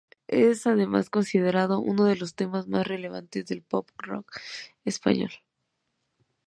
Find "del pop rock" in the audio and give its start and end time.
3.45-4.31